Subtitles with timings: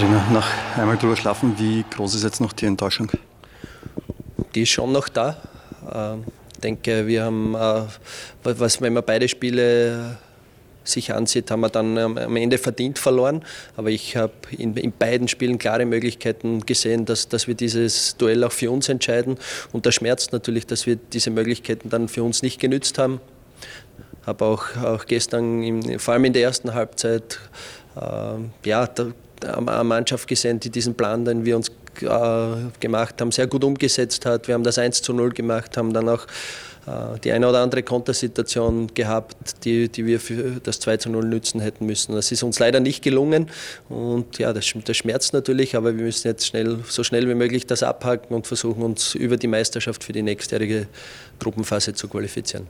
[0.00, 3.10] Trainer, nach einmal drüber schlafen, wie groß ist jetzt noch die Enttäuschung?
[4.54, 5.36] Die ist schon noch da.
[5.94, 7.82] Ähm, ich denke, wir haben, äh,
[8.42, 10.16] was, wenn man beide Spiele
[10.84, 13.44] sich ansieht, haben wir dann am Ende verdient verloren.
[13.76, 18.42] Aber ich habe in, in, beiden Spielen klare Möglichkeiten gesehen, dass, dass wir dieses Duell
[18.42, 19.36] auch für uns entscheiden.
[19.70, 23.20] Und das schmerzt natürlich, dass wir diese Möglichkeiten dann für uns nicht genützt haben.
[24.24, 27.38] Habe auch, auch gestern, im, vor allem in der ersten Halbzeit,
[27.96, 28.86] äh, ja,
[29.44, 31.70] eine Mannschaft gesehen, die diesen Plan, den wir uns
[32.02, 34.48] äh, gemacht haben, sehr gut umgesetzt hat.
[34.48, 36.26] Wir haben das 1 zu 0 gemacht, haben dann auch
[36.86, 41.24] äh, die eine oder andere Kontersituation gehabt, die, die wir für das 2 zu 0
[41.26, 42.14] nützen hätten müssen.
[42.14, 43.50] Das ist uns leider nicht gelungen
[43.88, 47.66] und ja, das, das schmerzt natürlich, aber wir müssen jetzt schnell, so schnell wie möglich
[47.66, 50.86] das abhaken und versuchen, uns über die Meisterschaft für die nächstjährige
[51.38, 52.66] Gruppenphase zu qualifizieren.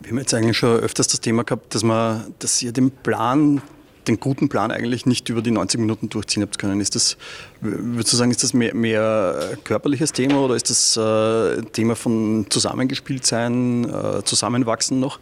[0.00, 3.60] Wir haben jetzt eigentlich schon öfters das Thema gehabt, dass, man, dass ihr den Plan
[4.08, 6.80] den guten Plan eigentlich nicht über die 90 Minuten durchziehen habt können.
[6.80, 7.16] Ist das,
[7.60, 12.46] würdest du sagen, ist das mehr, mehr körperliches Thema oder ist das äh, Thema von
[12.48, 15.18] Zusammengespieltsein, äh, Zusammenwachsen noch?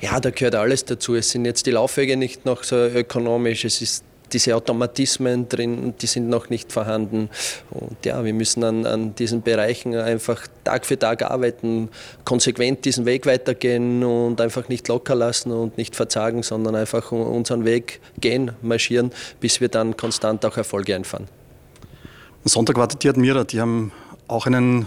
[0.00, 1.14] Ja, da gehört alles dazu.
[1.14, 3.64] Es sind jetzt die Laufwege nicht noch so ökonomisch.
[3.64, 7.30] Es ist diese Automatismen drin, die sind noch nicht vorhanden.
[7.70, 11.88] Und ja, wir müssen an, an diesen Bereichen einfach Tag für Tag arbeiten,
[12.24, 17.64] konsequent diesen Weg weitergehen und einfach nicht locker lassen und nicht verzagen, sondern einfach unseren
[17.64, 21.28] Weg gehen, marschieren, bis wir dann konstant auch Erfolge einfahren.
[22.44, 23.92] Am Sonntag wartet die Admira, die haben
[24.28, 24.86] auch einen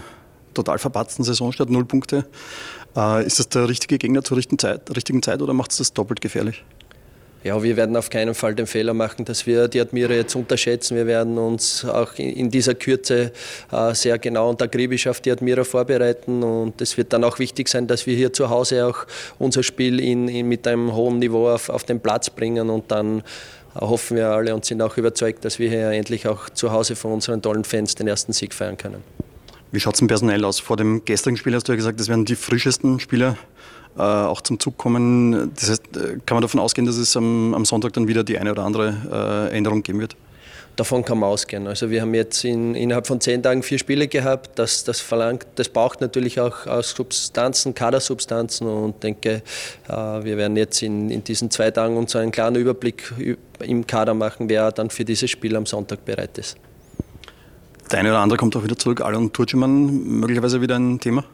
[0.54, 2.26] total verpatzten Saisonstart, null Punkte.
[2.96, 5.92] Äh, ist das der richtige Gegner zur richtigen Zeit, richtigen Zeit oder macht es das
[5.92, 6.64] doppelt gefährlich?
[7.42, 10.94] Ja, wir werden auf keinen Fall den Fehler machen, dass wir die Admira jetzt unterschätzen.
[10.94, 13.32] Wir werden uns auch in dieser Kürze
[13.72, 16.42] äh, sehr genau und akribisch auf die Admira vorbereiten.
[16.42, 19.06] Und es wird dann auch wichtig sein, dass wir hier zu Hause auch
[19.38, 22.68] unser Spiel in, in, mit einem hohen Niveau auf, auf den Platz bringen.
[22.68, 23.22] Und dann
[23.74, 27.12] hoffen wir alle und sind auch überzeugt, dass wir hier endlich auch zu Hause von
[27.12, 29.02] unseren tollen Fans den ersten Sieg feiern können.
[29.72, 30.60] Wie schaut es denn personell aus?
[30.60, 33.38] Vor dem gestrigen Spiel hast du ja gesagt, das werden die frischesten Spieler
[33.96, 35.52] äh, auch zum Zug kommen.
[35.54, 38.38] Das heißt, äh, kann man davon ausgehen, dass es am, am Sonntag dann wieder die
[38.38, 40.16] eine oder andere äh, Änderung geben wird?
[40.76, 41.66] Davon kann man ausgehen.
[41.66, 44.58] Also wir haben jetzt in, innerhalb von zehn Tagen vier Spiele gehabt.
[44.58, 49.42] Das, das verlangt, das braucht natürlich auch, auch Substanzen, Kadersubstanzen und denke,
[49.88, 53.12] äh, wir werden jetzt in, in diesen zwei Tagen uns einen klaren Überblick
[53.58, 56.56] im Kader machen, wer dann für dieses Spiel am Sonntag bereit ist.
[57.90, 59.00] Der eine oder andere kommt auch wieder zurück.
[59.00, 59.86] Alon Turciman
[60.20, 61.24] möglicherweise wieder ein Thema?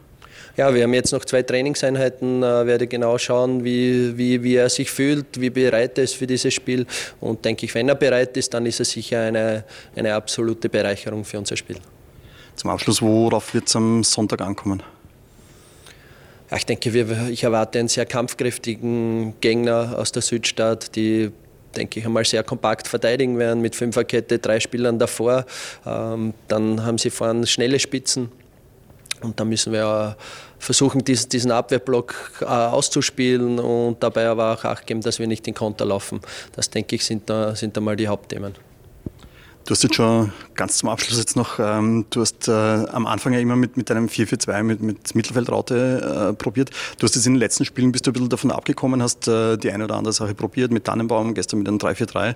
[0.56, 4.68] Ja, wir haben jetzt noch zwei Trainingseinheiten, äh, werde genau schauen, wie, wie, wie er
[4.68, 6.86] sich fühlt, wie bereit er ist für dieses Spiel.
[7.20, 9.64] Und denke ich, wenn er bereit ist, dann ist er sicher eine,
[9.94, 11.76] eine absolute Bereicherung für unser Spiel.
[12.54, 14.82] Zum Abschluss, worauf wird es am Sonntag ankommen?
[16.50, 21.32] Ja, ich denke, wir, ich erwarte einen sehr kampfkräftigen Gegner aus der Südstadt, die
[21.76, 25.44] denke ich einmal sehr kompakt verteidigen werden mit Fünferkette, drei Spielern davor.
[25.84, 28.30] Ähm, dann haben sie vorne schnelle Spitzen.
[29.22, 30.16] Und da müssen wir
[30.58, 35.54] versuchen, diesen Abwehrblock äh, auszuspielen und dabei aber auch Acht geben, dass wir nicht in
[35.54, 36.20] Konter laufen.
[36.52, 38.54] Das, denke ich, sind, sind einmal die Hauptthemen.
[39.66, 43.32] Du hast jetzt schon ganz zum Abschluss jetzt noch, ähm, du hast äh, am Anfang
[43.32, 46.70] ja immer mit, mit einem 4-4-2, mit, mit Mittelfeldraute äh, probiert.
[47.00, 49.56] Du hast jetzt in den letzten Spielen, bist du ein bisschen davon abgekommen, hast äh,
[49.56, 52.28] die eine oder andere Sache probiert, mit Tannenbaum, gestern mit einem 3-4-3.
[52.28, 52.34] Äh,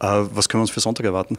[0.00, 1.38] was können wir uns für Sonntag erwarten?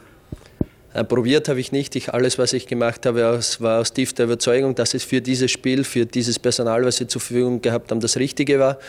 [0.98, 1.96] Äh, probiert habe ich nicht.
[1.96, 5.84] Ich, alles, was ich gemacht habe, war aus tiefster Überzeugung, dass es für dieses Spiel,
[5.84, 8.80] für dieses Personal, was wir zur Verfügung gehabt haben, das Richtige war.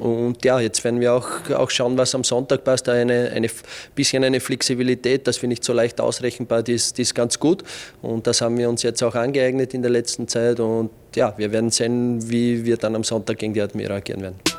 [0.00, 2.88] Und ja, jetzt werden wir auch, auch schauen, was am Sonntag passt.
[2.88, 3.50] Eine, eine
[3.94, 7.62] bisschen eine Flexibilität, dass wir nicht so leicht ausrechenbar, die ist, die ist ganz gut.
[8.00, 10.58] Und das haben wir uns jetzt auch angeeignet in der letzten Zeit.
[10.58, 14.51] Und ja, wir werden sehen, wie wir dann am Sonntag gegen die Admira agieren werden.